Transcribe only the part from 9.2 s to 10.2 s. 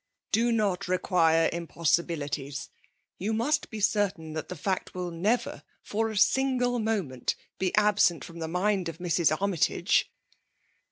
Armytage.